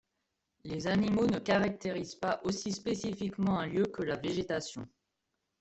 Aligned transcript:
Les 0.63 0.87
animaux 0.87 1.27
ne 1.27 1.37
caractérisent 1.37 2.15
pas 2.15 2.41
aussi 2.43 2.71
spécifiquement 2.71 3.59
un 3.59 3.67
lieu 3.67 3.83
que 3.85 4.01
la 4.01 4.15
végétation. 4.15 4.87